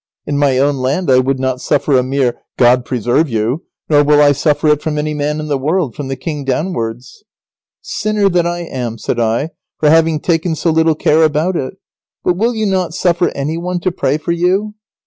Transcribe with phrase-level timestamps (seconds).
[0.25, 4.19] In my own land I would not suffer a mere 'God preserve you,' nor will
[4.19, 7.23] I suffer it from any man in the world, from the king downwards."
[7.83, 11.75] "Sinner that I am," said I, "for having taken so little care about it.
[12.23, 14.73] But will you not suffer any one to pray for you?"